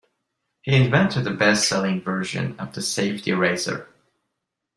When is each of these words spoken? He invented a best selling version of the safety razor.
He 0.63 0.73
invented 0.75 1.27
a 1.27 1.31
best 1.35 1.69
selling 1.69 2.01
version 2.01 2.59
of 2.59 2.73
the 2.73 2.81
safety 2.81 3.33
razor. 3.33 3.87